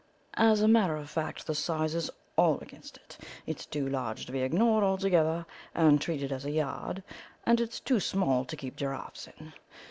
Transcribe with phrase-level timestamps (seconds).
[0.33, 4.31] As a matter of fact, the size is all against it; it's too large to
[4.31, 7.03] be ignored altogether and treated as a yard,
[7.45, 9.53] and it's too small to keep giraffes in.